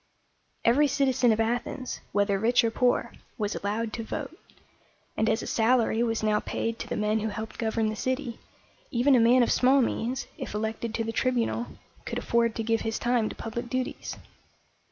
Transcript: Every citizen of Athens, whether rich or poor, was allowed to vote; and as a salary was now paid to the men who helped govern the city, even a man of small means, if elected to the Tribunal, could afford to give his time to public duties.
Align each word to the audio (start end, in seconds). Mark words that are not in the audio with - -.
Every 0.65 0.87
citizen 0.87 1.31
of 1.31 1.39
Athens, 1.39 1.99
whether 2.11 2.39
rich 2.39 2.63
or 2.63 2.71
poor, 2.71 3.13
was 3.37 3.53
allowed 3.53 3.93
to 3.93 4.03
vote; 4.03 4.35
and 5.15 5.29
as 5.29 5.43
a 5.43 5.45
salary 5.45 6.01
was 6.01 6.23
now 6.23 6.39
paid 6.39 6.79
to 6.79 6.87
the 6.87 6.95
men 6.97 7.19
who 7.19 7.27
helped 7.29 7.59
govern 7.59 7.89
the 7.89 7.95
city, 7.95 8.39
even 8.89 9.13
a 9.13 9.19
man 9.19 9.43
of 9.43 9.51
small 9.51 9.79
means, 9.79 10.25
if 10.39 10.55
elected 10.55 10.95
to 10.95 11.03
the 11.03 11.11
Tribunal, 11.11 11.67
could 12.03 12.17
afford 12.17 12.55
to 12.55 12.63
give 12.63 12.81
his 12.81 12.97
time 12.97 13.29
to 13.29 13.35
public 13.35 13.69
duties. 13.69 14.15